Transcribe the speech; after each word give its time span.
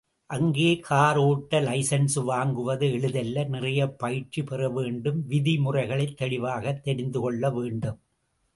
அங்கே 0.29 0.79
கார் 0.79 1.17
ஓட்ட 1.17 1.61
லைசென்சு 1.61 2.23
வாங்குவது 2.27 2.91
எளிதல்ல 2.91 3.43
நிறைய 3.43 3.87
பயிற்சி 3.87 4.43
பெறவேண்டும் 4.43 5.25
விதி 5.25 5.57
முறைகளைத் 5.57 6.17
தெளிவாகத் 6.17 6.83
தெரிந்துகொள்ள 6.83 7.51
வேண்டும். 7.51 7.99